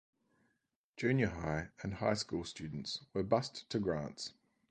Junior 0.97 1.27
High 1.27 1.69
and 1.83 1.93
High 1.93 2.15
School 2.15 2.43
students 2.43 3.05
were 3.13 3.21
bused 3.21 3.69
to 3.69 3.77
Grants. 3.79 4.33